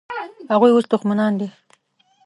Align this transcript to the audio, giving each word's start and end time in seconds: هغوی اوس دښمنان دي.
هغوی 0.51 0.71
اوس 0.73 0.85
دښمنان 0.93 1.33
دي. 1.39 1.47